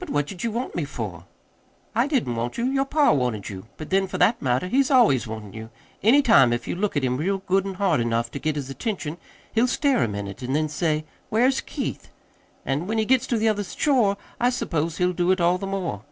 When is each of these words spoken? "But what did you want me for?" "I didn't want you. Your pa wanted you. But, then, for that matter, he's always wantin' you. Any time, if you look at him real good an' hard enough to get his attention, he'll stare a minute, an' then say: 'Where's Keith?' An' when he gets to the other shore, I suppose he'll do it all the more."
"But 0.00 0.10
what 0.10 0.26
did 0.26 0.42
you 0.42 0.50
want 0.50 0.74
me 0.74 0.84
for?" 0.84 1.26
"I 1.94 2.08
didn't 2.08 2.34
want 2.34 2.58
you. 2.58 2.64
Your 2.64 2.84
pa 2.84 3.12
wanted 3.12 3.48
you. 3.48 3.66
But, 3.76 3.90
then, 3.90 4.08
for 4.08 4.18
that 4.18 4.42
matter, 4.42 4.66
he's 4.66 4.90
always 4.90 5.28
wantin' 5.28 5.52
you. 5.52 5.70
Any 6.02 6.22
time, 6.22 6.52
if 6.52 6.66
you 6.66 6.74
look 6.74 6.96
at 6.96 7.04
him 7.04 7.16
real 7.16 7.38
good 7.38 7.64
an' 7.64 7.74
hard 7.74 8.00
enough 8.00 8.32
to 8.32 8.40
get 8.40 8.56
his 8.56 8.68
attention, 8.68 9.16
he'll 9.52 9.68
stare 9.68 10.02
a 10.02 10.08
minute, 10.08 10.42
an' 10.42 10.54
then 10.54 10.68
say: 10.68 11.04
'Where's 11.30 11.60
Keith?' 11.60 12.10
An' 12.66 12.88
when 12.88 12.98
he 12.98 13.04
gets 13.04 13.28
to 13.28 13.38
the 13.38 13.48
other 13.48 13.62
shore, 13.62 14.16
I 14.40 14.50
suppose 14.50 14.96
he'll 14.96 15.12
do 15.12 15.30
it 15.30 15.40
all 15.40 15.56
the 15.58 15.68
more." 15.68 16.02